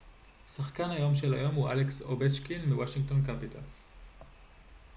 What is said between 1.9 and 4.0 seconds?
אובצ'קין מוושינגטון קפיטלס